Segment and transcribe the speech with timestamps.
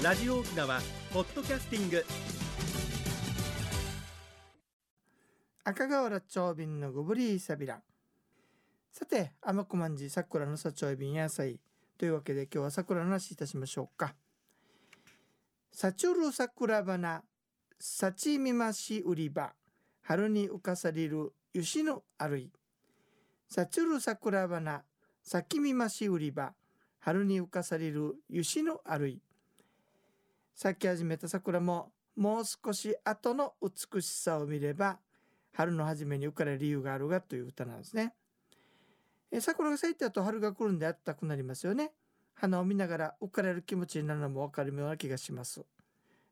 [0.00, 0.80] ラジオ沖縄
[1.12, 2.04] ポッドキャスティング。
[5.64, 7.80] 赤瓦町便のごぶりさびら。
[8.92, 11.58] さて天子まんじ桜のさ町便野菜。
[11.98, 14.14] というわけで今日は桜の話いたしましょうか。
[15.72, 17.24] さちゅる桜花
[17.80, 19.52] さちみまし売り場。
[20.02, 22.52] 春に浮かされる吉の歩い。
[23.48, 24.84] さちゅる桜花
[25.24, 26.52] さきみまし売り場。
[27.00, 29.20] 春に浮かされる吉の歩い。
[30.60, 34.98] 咲き始めた桜ももう少し後の美しさを見れば
[35.52, 38.12] 春の初めに浮かれる理由があるがという歌なんですね。
[39.30, 41.92] え桜が咲いた後春が来るんであったくなりますよね。
[42.34, 45.64] 花を見ながら浮かれる気持ちになるのも分かるような気がします。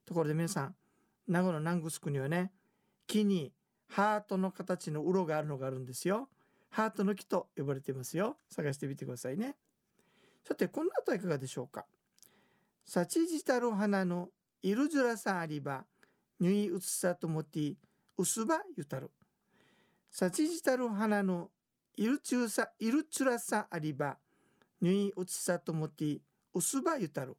[0.04, 0.74] ところで皆さん、
[1.28, 2.50] 名護の南城にはね、
[3.06, 3.52] 木に
[3.86, 6.28] ハートの形の鱗があるのがあるんですよ。
[6.70, 8.38] ハートの木と呼ばれていますよ。
[8.50, 9.54] 探してみてくださいね。
[10.42, 11.86] さて、こんなとはいかがでしょうか。
[12.86, 14.28] 幸じたる花の
[14.62, 15.84] いるずらさありば
[16.40, 17.74] ぬいうつさともて
[18.16, 19.10] うすばゆたる
[20.10, 21.50] 幸じたる花の
[21.96, 24.16] いるちゅさいるつらさありば
[24.80, 26.20] ぬいうつさともて
[26.54, 27.36] うすばゆたる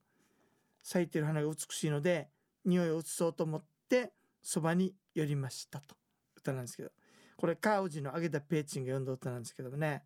[0.83, 2.27] 咲いてる花が美しいので
[2.65, 5.95] 匂いを移そうと思ってそばに寄りましたと。
[6.35, 6.91] 歌なんですけど。
[7.37, 10.03] これカウジの揚げたペーチンが読んだ歌なんですけどもね。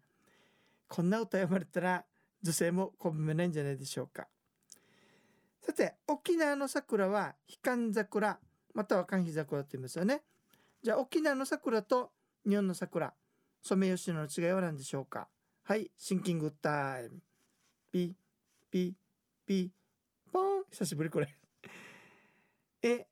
[0.87, 2.05] こんな歌読まれたら
[2.41, 4.27] 女性もこぶめないんじゃないでしょうか。
[5.61, 8.39] さて沖縄の桜はひかん桜
[8.73, 10.23] または寒肥桜って言いますよね。
[10.81, 12.11] じゃあ沖縄の桜と
[12.47, 13.13] 日本の桜
[13.61, 15.27] ソメイヨシノの違いは何でしょうか？
[15.63, 17.21] はいシンキングタイム。
[17.91, 18.15] ピ
[18.71, 18.95] ピ
[19.45, 19.71] ピ
[20.31, 20.63] ポン。
[20.71, 21.27] 久しぶりこれ。
[22.81, 23.07] え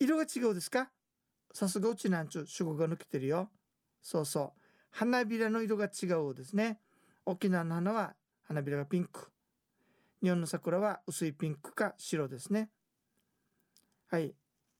[0.00, 0.90] 色が違うですか？
[1.52, 3.48] さすがうちなんちゅう主語が抜けてるよ。
[4.02, 4.60] そうそう。
[4.90, 6.80] 花びらの色が違うですね。
[7.24, 9.30] 沖縄の花は花びらがピンク。
[10.24, 12.70] 日本の桜は薄いピンクか白ですね。
[14.10, 14.34] はい、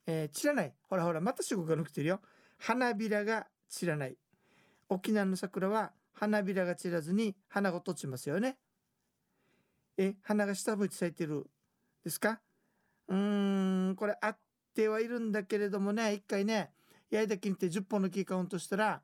[0.07, 0.73] えー、散らない。
[0.89, 2.21] ほらほらまた主語が抜けてるよ。
[2.57, 4.17] 花びらが散らない。
[4.89, 8.57] 沖縄の桜は花びらが散らずに花が落ちますよね。
[9.99, 11.47] え花が下向いて咲いてる
[12.03, 12.41] ですか？
[13.09, 14.39] うーんこれあっ
[14.75, 16.71] てはいるんだけれどもね一回ね
[17.13, 19.03] 八重岳にて10本の木カウントしたら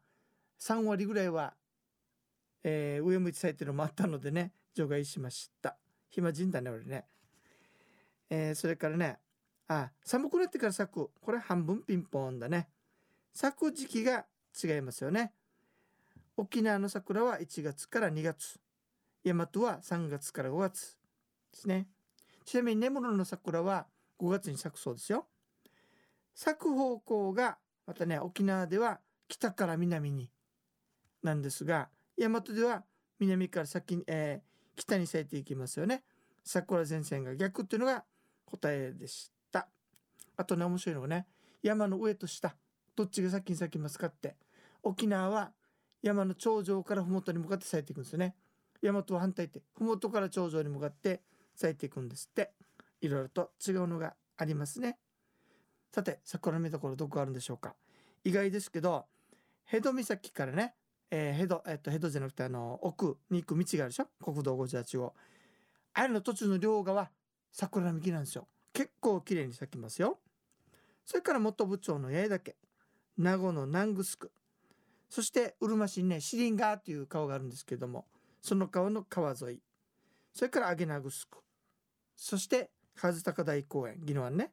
[0.58, 1.52] 3割ぐらいは、
[2.64, 5.76] えー、上向いて咲いてるのもあったのでね除外しました。
[6.10, 7.06] 暇人だね俺ね、
[8.28, 9.18] えー、それからね
[9.72, 11.10] あ寒くなってから咲く。
[11.20, 12.68] これ半分ピンポンだね。
[13.32, 14.26] 咲く時期が
[14.60, 15.32] 違いますよね。
[16.36, 18.58] 沖縄の桜は1月から2月。
[19.24, 20.98] 大和は3月から5月
[21.52, 21.86] ですね。
[22.44, 23.86] ちなみに根室の桜は
[24.18, 25.28] 5月に咲くそうですよ。
[26.34, 30.32] 咲く方向がまたね沖縄では北から南に
[31.22, 32.84] なんですが大和では
[33.20, 34.42] 南から先、え
[34.80, 36.02] 北に咲いていきますよね。
[36.42, 38.04] 桜前線が逆っていうのが
[38.46, 39.68] 答えでした。
[40.38, 41.26] あとね面白いのがね
[41.62, 42.56] 山の上と下。
[42.96, 44.36] どっちが先に咲きますかって。
[44.82, 45.52] 沖縄は
[46.02, 48.34] 山の頂上から麓に向かって咲いていくんですよね。
[48.82, 51.20] 大和は反対って麓から頂上に向かって
[51.54, 52.52] 咲いていくんですって。
[53.02, 54.98] いろいろと違うのがありますね。
[55.92, 57.74] さて桜の見どころどこあるんでしょうか。
[58.24, 59.04] 意外ですけど
[59.66, 60.74] 辺戸岬からね
[61.10, 64.06] えー、ヘド、えっと、ヘドじゃなくてあの奥に行く道があるでしょ？
[64.22, 65.14] 国道58号。
[65.94, 67.10] あれの途中の両側
[67.50, 68.46] 桜の木なんですよ。
[68.72, 70.18] 結構綺麗に咲きますよ。
[71.04, 72.56] それから元部長の八重岳。
[73.16, 74.30] 名護の南城
[75.10, 78.06] そしてうるま市にねシリンガーという川があるんですけども
[78.40, 79.60] その川の川沿い。
[80.32, 81.38] それからアゲナグスク
[82.16, 84.52] そして数高台公園宜野湾ね。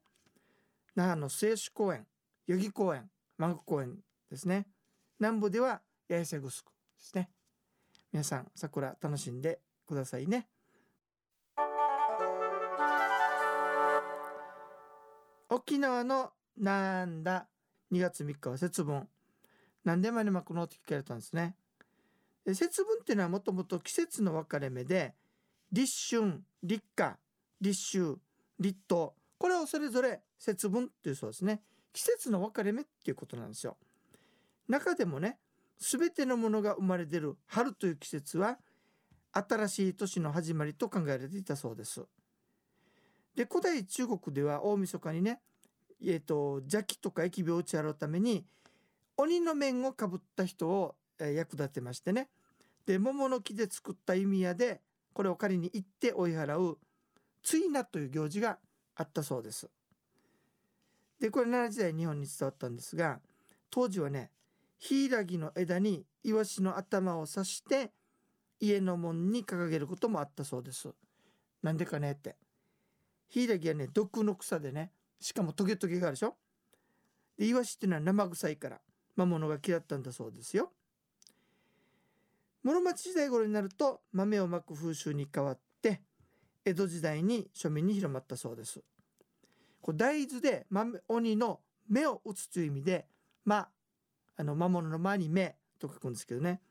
[0.96, 2.07] 那覇の清酒公園
[2.47, 4.00] 代々木公園万国公園
[4.31, 4.66] ですね。
[5.19, 7.29] 南部では八重瀬グスクですね
[8.12, 10.47] 皆さん桜楽しんでくださいね
[15.50, 17.47] 沖縄のなんだ
[17.91, 19.07] 2月3日は節分
[19.84, 21.56] 何でまで巻くのって聞かれたんですね
[22.46, 25.13] で節分っていうのはもともと季節の分かれ目で
[25.72, 27.17] 立春立夏
[27.62, 28.19] 立秋
[28.59, 31.61] 立冬これをそれぞれ節分っていうそうですね
[31.93, 33.78] 季節の分かれ目っていうことなんですよ
[34.67, 35.37] 中でもね
[35.79, 38.58] 全てのものが生まれ出る春という季節は
[39.32, 42.06] 新しい年の始まりと考えられていたそうです。
[43.35, 45.40] で古代中国では大晦日にね、
[46.03, 48.46] えーと、邪気とか疫病を打ち払うために
[49.16, 52.30] 鬼の面をかぶった人を、えー、役立てましてね
[52.88, 54.82] で桃の木で作った弓矢で
[55.14, 56.80] これを借りに行って追い払う
[57.44, 58.58] 追なという行事が
[58.96, 59.70] あったそうです。
[61.20, 63.20] でこれ奈良時代日本に伝わったんですが
[63.70, 64.32] 当時はね
[64.79, 67.91] ヒイラギの枝にイワシの頭を刺して
[68.59, 70.90] 家の門に掲げることもあったそうです。
[71.64, 72.35] なんでかねって。
[73.29, 76.35] ヒイラギはね毒の草でねしかもトゲトゲがあるでしょ。
[77.38, 78.79] でイワシっていうのは生臭いから
[79.16, 80.72] 魔物が嫌ったんだそうですよ。
[82.64, 86.02] 室町時代頃になると豆をまく風習に変わって
[86.66, 88.82] 江戸時代に庶民に広まったそうです。
[89.82, 93.08] これ大豆で豆鬼の目を打つという意味で
[93.46, 93.70] 「ま」
[94.37, 96.61] あの魔物の「間に「目」と書くんですけどね。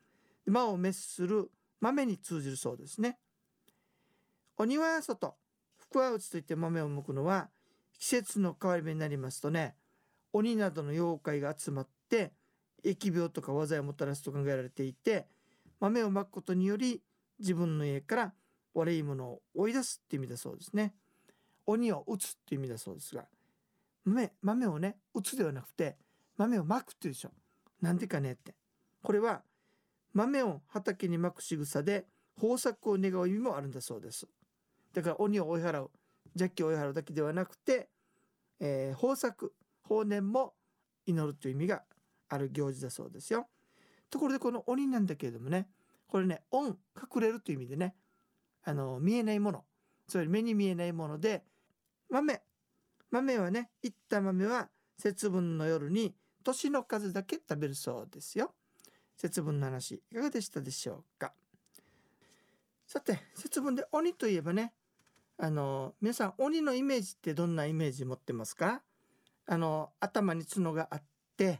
[0.45, 3.19] で魔を滅する豆に通じるそうですね。
[4.57, 5.37] 鬼は外
[5.75, 7.49] 福は内といって豆をむくのは
[7.99, 9.75] 季節の変わり目になりますとね
[10.33, 12.33] 鬼などの妖怪が集まって
[12.83, 15.27] 疫病とか災いをもたらすと考えられていて
[15.79, 17.03] 豆をまくことにより
[17.39, 18.33] 自分の家から
[18.73, 20.93] 悪いものを追い出すって意味だそうですね。
[21.65, 23.27] 鬼を打つって意味だそうですが
[24.05, 25.97] 豆豆をね打つではなくて
[26.37, 27.31] 豆をまくっていうでしょ。
[27.81, 28.55] なんでかねって。
[29.03, 29.43] これは
[30.13, 32.05] 豆を畑にまく仕草で
[32.41, 34.27] 豊作を願う意味もあるんだそうです。
[34.93, 35.91] だから鬼を追い払う
[36.33, 37.89] 邪気を追い払うだけではなくて、
[38.59, 39.53] えー豊作
[39.89, 40.53] 豊年も
[41.05, 41.83] 祈るという意味が
[42.29, 43.47] ある行事だそうですよ。
[44.09, 45.67] ところでこの鬼なんだけれどもね
[46.07, 47.95] これね「恩」隠れるという意味でね
[48.63, 49.65] あの見えないもの
[50.07, 51.43] つまり目に見えないもので
[52.09, 52.41] 豆。
[53.09, 56.13] 豆はねいった豆は節分の夜に
[56.47, 58.53] 年の数だけ食べるそうですよ。
[59.17, 61.33] 節分の話いかがでしたでしょうか？
[62.87, 64.71] さて節分で鬼といえばね
[65.37, 68.81] あの皆さん鬼のイメージってどんなイメージ持ってますか？
[69.45, 71.03] あの頭に角があっ
[71.35, 71.59] て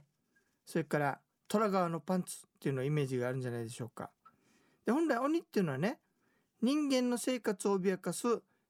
[0.66, 1.20] それから
[1.50, 4.10] 虎側のパンツっていうのイメージがあるんじゃないでしょうか。
[4.86, 6.00] で本来鬼っていうのはね
[6.62, 8.28] 人間の生活を脅かす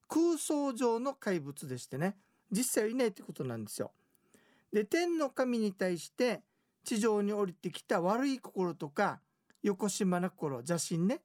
[0.07, 2.15] 空想上の怪物でしてね
[2.51, 3.91] 実際はいないってことなんですよ。
[4.73, 6.41] で天の神に対して
[6.83, 9.19] 地上に降りてきた悪い心とか
[9.63, 11.21] 横島な心邪心ね。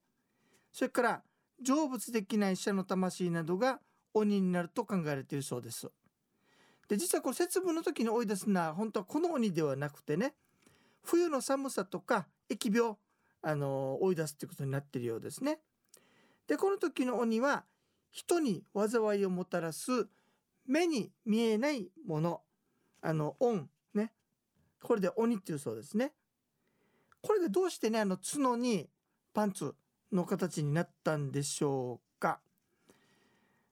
[0.72, 1.22] それから
[1.64, 3.80] 成仏できない者の魂などが
[4.14, 5.90] 鬼になると考えられているそうです。
[6.88, 10.34] で実はこれ節分の時に追い出すのは本当はこの鬼ではなくてね
[11.02, 12.96] 冬の寒さとか疫病
[13.42, 15.58] あの追い出すってことになっているようですね。
[16.46, 17.64] でこの時の鬼は
[18.10, 20.08] 人に災いをもたらす
[20.66, 22.42] 目に見えないもの。
[23.02, 24.12] あの恩ね。
[24.82, 26.12] これで鬼っていうそうですね。
[27.20, 28.88] これがどうしてねあの角に
[29.34, 29.74] パンツ
[30.12, 32.40] の形になったんでしょうか。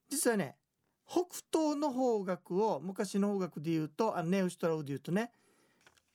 [0.08, 0.56] 実はね
[1.06, 5.32] 北東の方角を昔の方角で言うとあのネウシトラウで言うとね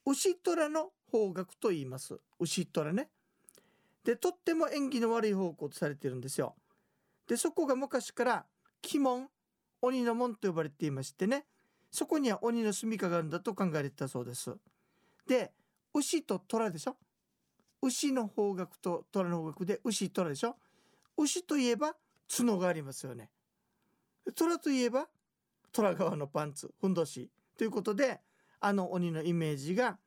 [0.06, 2.20] 牛虎の方角と言います。
[2.40, 3.10] 牛虎ね。
[4.04, 6.56] でとっても縁起の悪い方向とされているんですよ。
[7.28, 8.46] でそこが昔から
[8.94, 9.30] 鬼門
[9.82, 11.46] 鬼の門と呼ばれていましてね。
[11.96, 14.56] そこには鬼の住処があるんだと考えられてたそうです。
[15.28, 15.52] で
[15.94, 16.98] 牛と虎でしょ？
[17.82, 20.58] 牛の方角と虎の方角で牛虎でしょ？
[21.18, 21.96] 牛といえば
[22.30, 23.30] 角がありますよね。
[24.36, 25.08] 虎といえば
[25.72, 27.30] 虎側のパンツふんどし。
[27.58, 28.20] ということで
[28.60, 29.98] あの鬼のイメージが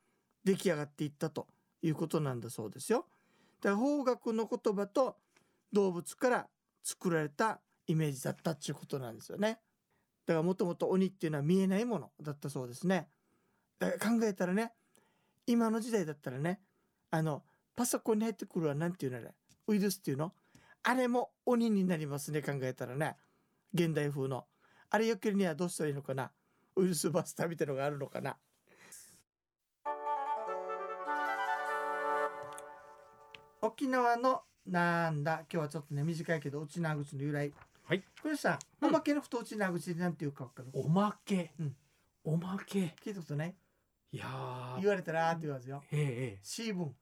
[0.43, 1.47] 出来上がっていったと
[1.81, 3.07] いうことなんだそうですよ。
[3.61, 5.15] だから方角の言葉と
[5.73, 6.47] 動物から
[6.83, 9.59] 作られたイメージだったっていうことなんですよね。
[10.29, 13.07] だからもともと鬼っていうのは見えないものだったそうですね。
[13.79, 14.73] だから考えたらね
[15.47, 16.59] 今の時代だったらね
[17.09, 17.41] あの
[17.75, 19.33] パソコンに入ってくるは何ていうのあれ？
[19.65, 20.31] ウイルスっていうの？
[20.83, 23.15] あれも鬼になりますね考えたらね。
[23.73, 24.45] 現代風の。
[24.91, 26.29] あれよけるにはどうしたらいいのかな？
[26.75, 28.37] ウイルスバスターみたいのがあるのかな？
[33.63, 35.41] 沖縄のなんだ？
[35.51, 37.51] 今日はちょっとね短いけど内縄口の由来。
[37.89, 38.03] はい。
[38.21, 41.75] これさおまけの太内縄口でなんていうか分かるおまけ、うん。
[42.23, 42.93] おまけ。
[43.03, 43.55] 聞いたことない？
[44.11, 44.79] いやー。
[44.81, 45.81] 言われたらって言わずよ。
[45.91, 46.05] えええ
[46.35, 46.39] え。
[46.43, 46.95] シーブン。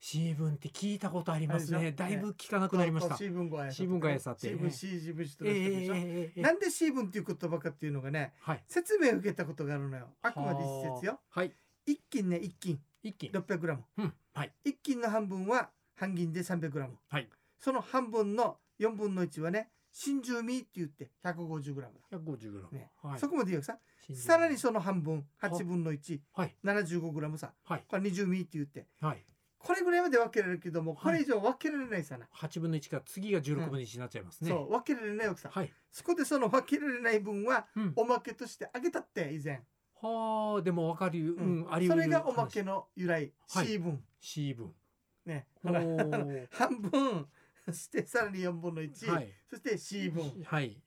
[0.00, 1.92] シーブンって聞いたことありますね。
[1.92, 5.94] だいぶ聞かなくなりました、シーブン語やシーブン語やさってシーブンシーブンシとえええかでしょ？
[5.94, 8.64] えええなんでシーブンっていう言葉かっていうのがねはい。
[8.66, 10.08] 説明を受けたことがあるのよ。
[10.22, 11.20] あくまで一説よ。
[11.28, 11.52] はい。
[11.86, 12.80] 一斤ね一斤。
[13.04, 14.14] 一気に 600g うん。
[14.34, 14.52] はい。
[14.64, 17.28] 一斤の半分は半銀で 300g はい。
[17.60, 22.78] その半分の4分の1はね真珠味って言って 150g だ、150グラム。
[22.78, 22.90] ね。
[23.02, 23.20] はい。
[23.20, 23.78] そこまで言うさ。
[24.06, 26.56] 信じさらにその半分8分の1はい。
[26.64, 27.52] 75グラムさ。
[27.64, 27.84] はい。
[27.86, 28.86] これ20ミリって言って。
[29.00, 29.24] はい。
[29.58, 31.02] これぐらいまで分けられるけどもはい。
[31.02, 35.72] これ以上分けられないさな、8分の1から次が16分の1になっちゃいますね、そう分けられないわけさ、はい。
[35.92, 37.92] そこでその分けられない分はうん。
[37.94, 39.62] おまけとしてあげたって以前、
[40.00, 43.66] はあでもわかるう、うんん、ありそれがおまけの由来、はい。
[43.66, 44.74] C 分シーブン。
[45.26, 45.46] ね。
[46.50, 47.28] 半分
[47.66, 49.32] そ してさらに4分の1、はい。
[49.48, 50.42] そして C 分。
[50.44, 50.80] はい。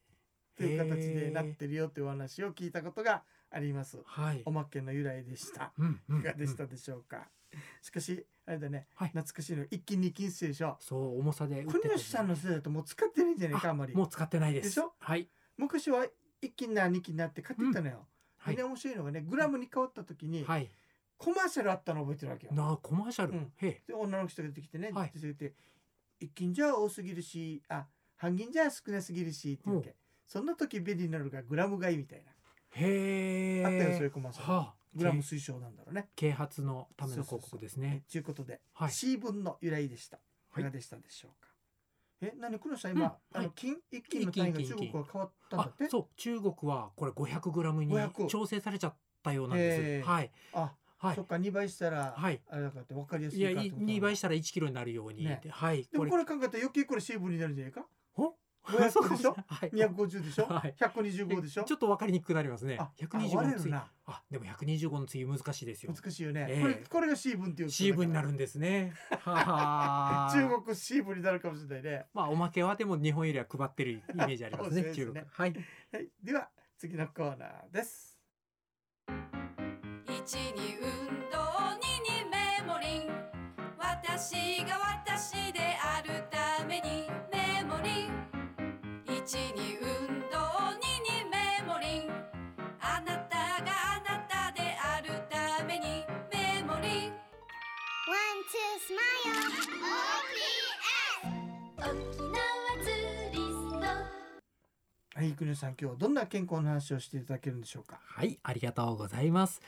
[0.55, 4.01] という形でなってるよというお話を聞いたことがあります。
[4.05, 4.41] はい。
[4.45, 5.73] おまけの由来でした。
[5.77, 7.29] うんうんいかがでしたでしょうか？
[7.81, 9.09] しかしあれだね、はい。
[9.09, 10.77] 懐かしいの一斤二斤数でしょ。
[10.79, 13.95] そう重さで国吉さんの世代だともう使ってないんじゃないかあんまり。
[13.95, 14.69] もう使ってないです。
[14.69, 14.93] でしょ？
[14.99, 15.29] はい。
[15.57, 16.05] 昔は
[16.41, 18.05] 1期な2期になって買ってたのよ、
[18.37, 18.55] はい。
[18.55, 20.69] でね面白いのがねグラムに変わった時に、はい。
[21.17, 22.53] コマーシャルあったの覚えてるわけよ。
[22.53, 23.53] なあコマーシャル、うん。
[23.57, 25.11] へで女の人が出てきてね、はい。
[25.15, 25.53] 出てきて
[26.19, 29.95] 一斤じゃ多すぎるしあ半斤じゃ少なすぎるしって言うわけ、
[30.25, 32.31] そんな時便利になるがグラム買いみたいな。
[32.77, 34.73] えへえあったよそういうコマーシャル、はあ。
[34.95, 36.09] グラム推奨なんだろうね。
[36.15, 38.03] 啓発のための広告ですね。
[38.09, 38.91] ということで、はい。
[38.91, 40.17] C 分の由来でした。
[40.51, 40.61] はい。
[40.61, 41.49] いかがでしたでしょうか、
[42.21, 43.09] え何黒さん今、うん。
[43.09, 43.19] はい。
[43.33, 45.89] あの金一斤の単位が中国は変わったんだあって？
[45.89, 46.07] そう。
[46.15, 50.31] 中国はこれ500グラムに500調整されちゃったようなんです、はい。
[50.53, 51.15] あ、はい。
[51.15, 52.41] そっか2倍したら、はい。
[52.49, 55.41] あれだからって分かりやすいいやかってことなの2倍したら1キロになるように、ね。
[55.49, 55.87] はい。
[55.91, 56.25] でもこれ。
[56.25, 57.85] 考えたら余計これ C 分になるんじゃないか？
[58.15, 58.33] お
[58.65, 59.35] 500 でしょ？
[59.47, 59.69] はい。
[59.69, 60.73] 250でしょ、はい。
[60.79, 61.63] 125でしょ？
[61.65, 62.77] ちょっと分かりにくくなりますね。
[62.79, 63.35] あ125の次。
[63.35, 63.91] 割れるな。
[64.07, 65.93] あでも125の次難しいですよ。
[65.93, 66.61] 難しいよね、ええ。
[66.61, 68.93] これこれが C 分っていう C 分になるんですね。
[69.21, 70.33] はあ。
[70.33, 74.93] 中国 C 分になるかもしれないね、まあおまけはでも日本よりは配ってるイメージありますね ね。
[74.93, 75.19] 中国。
[75.19, 75.53] はい。
[75.91, 78.14] はい、では次のコーナーです
[80.25, 80.89] 一に運
[81.29, 81.37] 動
[81.77, 83.13] 二にメモリン
[83.77, 88.09] 私が私であるためにメモリン
[89.05, 89.85] 一に運
[90.31, 90.35] 動
[90.81, 92.11] 二にメモリン
[92.81, 96.03] あなたがあなたであるために
[96.33, 97.13] メモリン
[98.07, 99.45] One, two, smile.
[101.21, 101.91] OPS.
[101.91, 102.33] 沖縄
[102.83, 103.69] ツーリス
[105.13, 107.99] トはい国さん今日はどんな健康の話をしていただけるんでしょうか？
[108.03, 109.61] はい、ありがとうございます。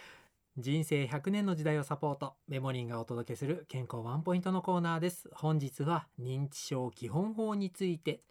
[0.59, 5.29] 人生100年の時代をサポート、メモリンがお届けする健康ワンポイントのコーナーです。
[5.31, 8.21] 本日は認知症基本法について。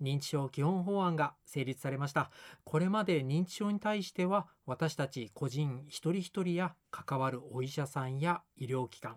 [0.00, 2.30] 認知症基本法案が成立されました。
[2.62, 9.16] これまで認知症に対しては私たち個人一人一人や関わるお医者さんや医療機関、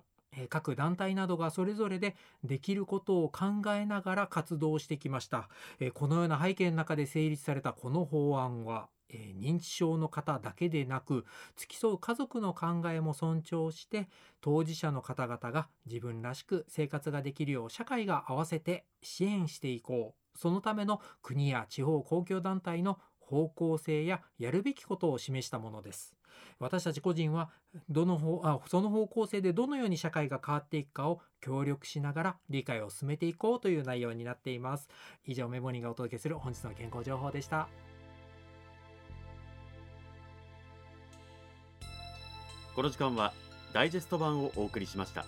[0.49, 5.49] 各団体などがそれぞれでできることを考えながら活動してきました。
[5.93, 14.07] このような背景の中で成立されたこの法案は、認知症の方だけでなく付き添う家族の考えも尊重して
[14.39, 22.99] 当事者の方々が自分らしく生活ができるよう社会が合わせて支援していこうそのための国や地方公共団体の
[23.31, 26.13] 方向性ややるべきことを示したものです。
[26.59, 27.49] 私たち個人は
[27.89, 34.87] どの方あその方向性でどのように社会が変わっていくかを協力しながら理解を進めていこうという内容になっています。
[35.25, 37.67] 以上メモリーがお届けする本日の健康情報でした。
[42.75, 43.33] この時間は
[43.73, 45.25] ダイジェスト版をお送りしました